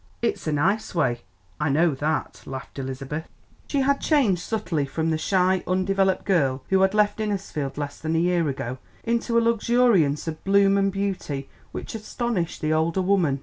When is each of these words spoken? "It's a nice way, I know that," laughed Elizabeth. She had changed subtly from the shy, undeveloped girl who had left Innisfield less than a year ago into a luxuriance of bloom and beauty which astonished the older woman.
"It's 0.23 0.47
a 0.47 0.51
nice 0.51 0.95
way, 0.95 1.21
I 1.59 1.69
know 1.69 1.93
that," 1.93 2.41
laughed 2.47 2.79
Elizabeth. 2.79 3.27
She 3.67 3.81
had 3.81 4.01
changed 4.01 4.41
subtly 4.41 4.87
from 4.87 5.11
the 5.11 5.17
shy, 5.19 5.61
undeveloped 5.67 6.25
girl 6.25 6.63
who 6.69 6.81
had 6.81 6.95
left 6.95 7.19
Innisfield 7.19 7.77
less 7.77 7.99
than 7.99 8.15
a 8.15 8.19
year 8.19 8.49
ago 8.49 8.79
into 9.03 9.37
a 9.37 9.45
luxuriance 9.47 10.27
of 10.27 10.43
bloom 10.43 10.75
and 10.75 10.91
beauty 10.91 11.49
which 11.71 11.93
astonished 11.93 12.61
the 12.61 12.73
older 12.73 12.99
woman. 13.03 13.39